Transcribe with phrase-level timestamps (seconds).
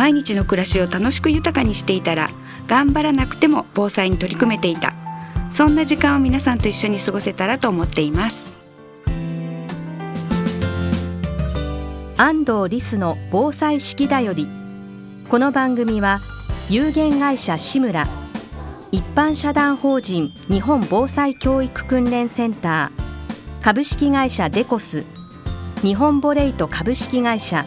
[0.00, 2.30] 毎日の暮らしを楽しく豊かにしていたら
[2.66, 4.94] 頑張らなくても防災に取り組めていた。
[5.52, 8.50] そんな時間を皆さんと一緒に過ごせたらと思っています。
[12.16, 14.48] 安藤リスの防災式だより。
[15.28, 16.20] この番組は
[16.70, 18.08] 有限会社志村
[18.92, 25.04] 一般社団法人日本防災教育訓練センター株式会社デコス
[25.82, 27.66] 日本ボレイト株式会社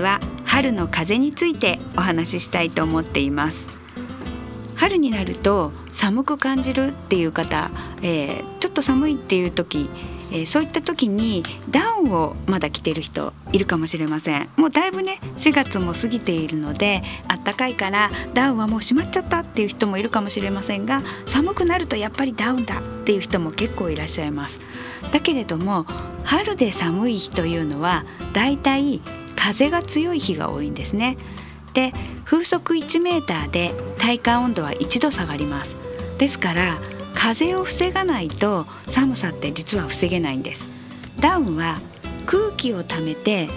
[0.00, 3.66] は春の風についてお話ししたいと思っています。
[4.76, 9.90] 春になると寒く感じるっていう方、えー、ちょっと寒いっていう時
[10.30, 14.48] えー、そういった時にダウンをまだ着てる人いるかもしれません。
[14.56, 24.60] もうだいぶね4月も過ぎているのであったかいからダウンはもうしまっちゃったっていう人もいるかもしれませんが寒くなるとやっぱりダウンだっていう人も結構いらっしゃいます。
[25.12, 25.86] だけれども
[26.24, 29.00] 春で寒い日というのはだいたい
[29.48, 31.16] 風が強い日が多いんですね。
[31.72, 35.74] で風速1メーターで体感温度は1度下がります。
[36.18, 36.76] ですから
[37.14, 40.64] 風を防がないと寒さって実は防げないんです。
[41.18, 41.80] ダウンは
[42.26, 43.48] 空気を溜めて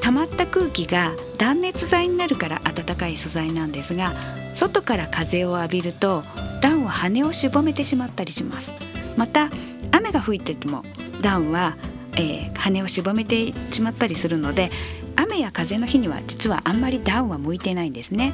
[0.00, 4.14] 溜まった空気が断熱材になるから暖かい素材なんですが
[4.54, 6.22] 外から風を浴びると
[6.62, 8.72] ダウンは羽をしぼめてしまったりします。
[9.18, 9.50] また
[9.92, 10.82] 雨が吹いてても
[11.20, 11.76] ダウンは、
[12.12, 14.70] えー、羽をしぼめてしまったりするので
[15.16, 18.32] 雨や風の日には実はあんまりダウンは向いてないんですね。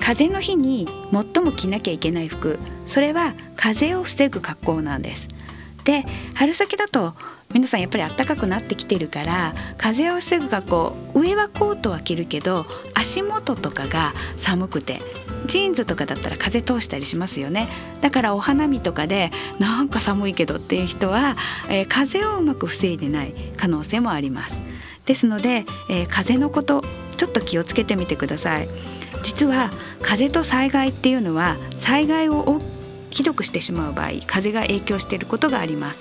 [0.00, 5.28] 風の日に最も着なきゃいけない服それは風を防ぐ格好なんです。
[5.84, 6.04] で
[6.34, 7.14] 春先だと
[7.52, 15.00] 皆さんやっぱり暖かくなってきてるから風を防ぐ格好上はコートは着るけど足元とかが寒くて
[15.46, 17.68] ジーンズとかだったら風通したりしますよね。
[18.02, 21.36] だからお花見とかでなんか寒いけどっていう人は、
[21.68, 24.69] えー、風をうまく防いでない可能性もあります。
[25.06, 26.82] ですので、えー、風のこと
[27.16, 28.68] ちょっと気をつけてみてください。
[29.22, 29.70] 実は
[30.02, 32.60] 風と災害っていうのは災害を
[33.10, 36.00] ひどくしてしまう場合風が影響していることがあります。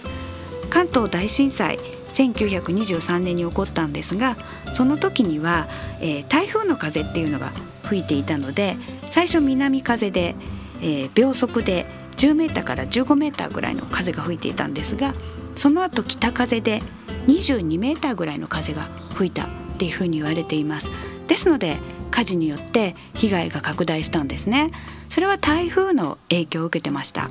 [0.69, 1.79] 関東大震災
[2.13, 4.37] 1923年に起こったんですが
[4.73, 5.67] その時には、
[5.99, 7.51] えー、台風の風っていうのが
[7.83, 8.75] 吹いていたので
[9.09, 10.35] 最初南風で、
[10.81, 11.85] えー、秒速で
[12.17, 15.13] 10メーターから15メーターぐらいの風が吹いていたんですが
[15.55, 16.81] その後北風で
[17.27, 20.89] 22メーターぐらいの風が吹いたっていうふうに言われています。
[21.27, 21.77] ですので
[22.11, 24.71] 火事によって被害が拡大したんですね。
[25.09, 27.29] それは台風の影響を受けてました。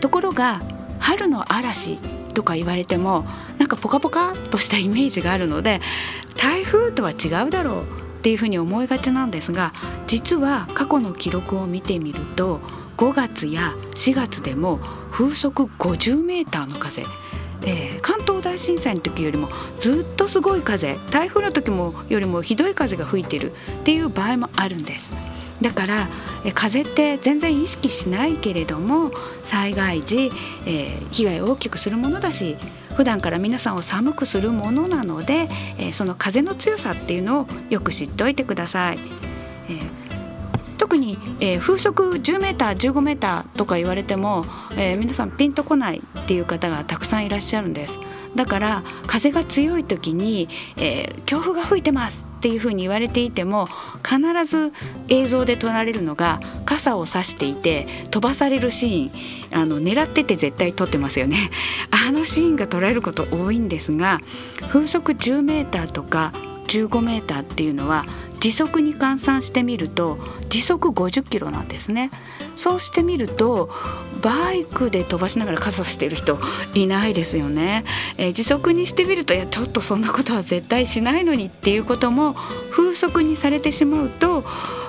[0.00, 0.62] ところが
[0.98, 1.98] 春の嵐
[2.34, 3.24] とか言われても
[3.58, 5.80] なんかポカポカとしたイメージがあるので
[6.36, 7.86] 台風とは違うだろうっ
[8.22, 9.72] ていうふうに思いがちなんですが
[10.06, 12.60] 実は過去の記録を見てみると
[12.96, 14.78] 5月や4月でも
[15.10, 17.02] 風速50メーターの風
[17.66, 23.54] え、関東大震災の時よりもずっとすごい風台風の時もよりもひどい風が吹いてるっ
[23.84, 25.10] ていう場合もあるんです
[25.60, 26.08] だから
[26.44, 29.10] え風って全然意識しないけれども
[29.42, 30.30] 災害時、
[30.66, 32.56] えー、被害を大きくするものだし
[32.94, 35.48] 普段から皆さんを寒くするものなので、
[35.78, 38.98] えー、その風の強さっていうのをよく知っておいてください。
[39.68, 40.05] えー
[40.86, 44.44] 特に、えー、風速10メーター15メーターとか言われても、
[44.76, 47.98] えー、皆さんピンとこないっていう方がたくさんいらっしゃるんです。
[48.36, 53.66] だから風が強い時に、えー、強風が吹いてますっていうふうに言われていても
[54.04, 54.72] 必ず
[55.08, 61.50] 映像で撮られるのが傘を差していて飛ばされるシーンあの狙ってて絶対撮ってますよね。
[61.90, 64.20] あのシーンが撮られること多いんですが
[64.68, 66.32] 風速10メーターとか
[66.68, 68.04] 15メーターっていうのは
[68.40, 70.18] 時速に換算してみると
[70.48, 72.10] 時速50キロなんですね
[72.54, 73.70] そうしてみると
[74.22, 76.38] バイクで飛ばしながら傘してる人
[76.74, 77.84] いないですよね、
[78.16, 82.34] えー、時速にしてみるといやちょっとそんなことは絶対しないのにっていうことも
[82.70, 84.44] 風速にされてしまうと、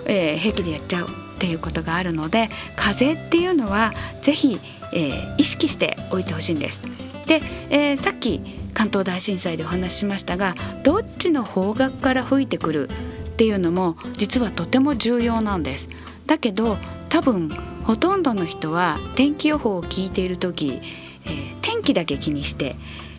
[0.05, 3.91] えー、平気でやっちゃうっていうことがあるので風っていうのは
[4.21, 4.59] ぜひ、
[4.93, 6.81] えー、意識しておいてほしいんです。
[7.27, 8.39] で、えー、さっき
[8.73, 12.89] 関東大震災でお話ししましたがどっちの方角から吹いてくる
[13.37, 15.89] っていうのも実はとても重要なんです。
[16.25, 16.77] だけど
[17.09, 17.49] 多分
[17.83, 20.81] ほとんどの人は天気予報を聞いている時、
[21.25, 22.75] えー、天気だけ気にして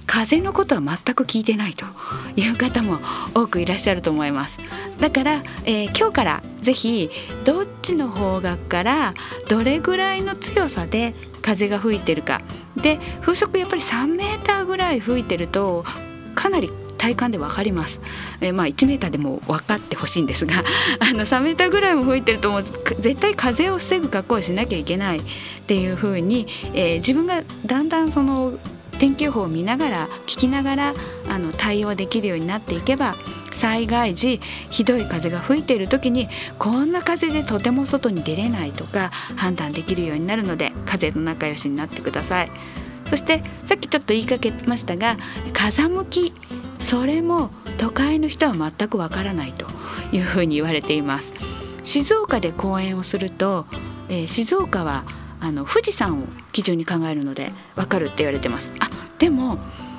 [0.06, 1.86] 風のことは全く聞いてないと
[2.34, 2.98] いう方も
[3.32, 4.58] 多くいらっしゃると思います
[4.98, 7.08] だから、えー、今日からぜひ
[7.44, 9.14] どっちの方角から
[9.48, 12.40] どれぐらいの強さで風が吹いてるか
[12.76, 15.84] で風速やっぱり3メーターぐらい吹いてると
[16.34, 18.00] かなり体感で分かります、
[18.40, 20.62] えー、まあ1メーターでも分かってほしいんですが
[21.00, 22.64] あの3メーターぐらいも吹いてるともう
[22.98, 25.22] 絶対風を防ぐ格好をしなきゃいけないっ
[25.66, 28.58] ていうふうに、えー、自分がだんだんその
[28.98, 30.94] 天気予報を見ながら聞きながら
[31.28, 33.14] あの対応できるようになっていけば
[33.52, 34.40] 災害時
[34.70, 36.28] ひどい風が吹いている時に
[36.58, 42.50] こんな風でとても外に出れないとか判断できるようになるので風の仲良しになってください。
[43.08, 45.16] そしてさっきちょっと言いかけましたが
[45.54, 46.32] 風向き
[46.80, 49.66] それも都会の人は全くわからないと
[50.12, 51.32] いうふうに言われています。
[51.84, 53.66] 静岡で講演をすると、
[54.08, 55.04] えー、静岡は
[55.40, 58.72] あの富士山を基準に考えるのでわかるって言われてます。
[58.80, 59.58] あでも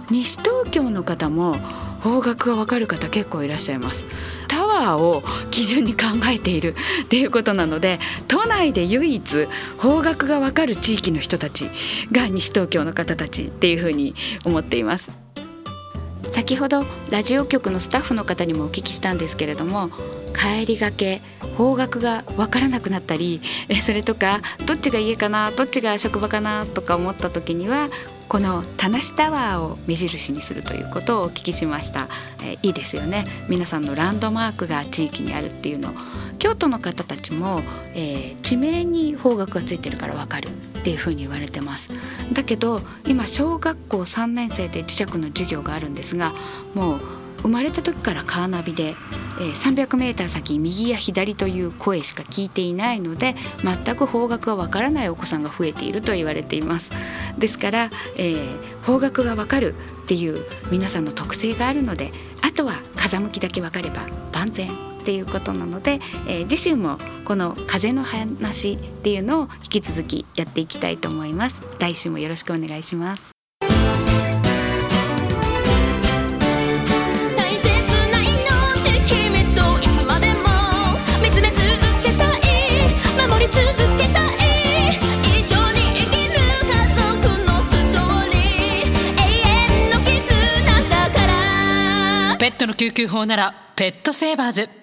[0.09, 1.53] 西東京の方も
[2.01, 4.05] 方角がわかる方結構いらっしゃいます。
[4.47, 5.21] タワーを
[5.51, 9.47] 基準に考えているっていうことなので都内で唯一
[9.77, 11.69] 方角がわかる地域の人たち
[12.11, 14.15] が西東京の方たちっていうふうに
[14.45, 15.18] 思っています。
[16.39, 19.89] 先ほどラジオ局のスタッフの方にもお聞きしたんですけれども
[20.33, 21.21] 帰りがけ
[21.57, 23.41] 方角が分からなくなったり
[23.83, 27.89] それとかどっちが家かなどっちが職場かなとか思った時には
[28.29, 32.07] この田無タワーを目印にするということをお聞きしました、
[32.43, 33.25] え、いいですよね。
[33.49, 35.91] 皆さんのランドマークが地域にあるっていうの。
[36.37, 37.61] 京都の方たちも、
[37.95, 41.89] えー、地名に方角がついてるからわかるっていうふうに言われてます。
[42.33, 46.33] だけど今小学校3年生で磁石の授業があるんですが
[46.73, 46.99] もう
[47.41, 48.95] 生まれた時からカーナビで、
[49.39, 56.89] え、300m 先右や左という声しか聞いていないので全く方角がわからないお子さんが増えていると言われています。
[57.37, 59.73] ですから、えー、方角がわかる
[60.03, 62.11] っていう皆さんの特性があるので
[62.41, 64.01] あとは風向きだけ分かれば
[64.33, 64.88] 万全。
[64.99, 71.63] っていうことなので、えー、次週もこの風の話っていうのを引き続きやっていきたいと思います。
[71.79, 73.39] 来週もよろしくお願いします。
[92.39, 94.78] ペットの救急法ならペットセーバーズ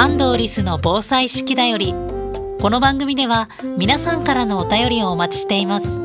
[0.00, 6.00] 安藤リスの防災式だよりこの番組では皆さんからのお便りをお待ちしています。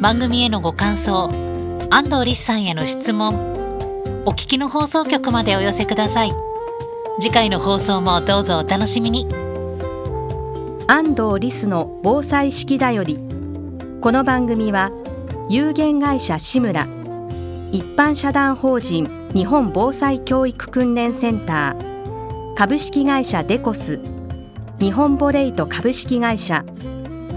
[0.00, 1.28] 番組へのご感想
[1.88, 3.36] 安藤リスさんへの質問
[4.24, 6.32] お聞きの放送局までお寄せください。
[7.20, 9.28] 次回の放送もどうぞお楽しみに。
[10.88, 13.20] 安藤リスの防災式だより
[14.00, 14.90] この番組は
[15.48, 16.88] 有限会社志村
[17.70, 21.95] 一般社団法人日本防災教育訓練センター
[22.56, 24.00] 株式会社デコス
[24.80, 26.64] 日本ボレイト株式会社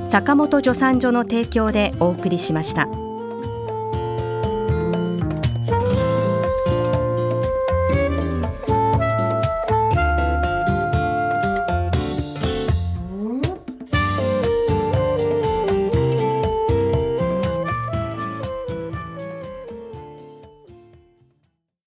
[0.07, 2.87] 坂本助産所の提供でお送りしました。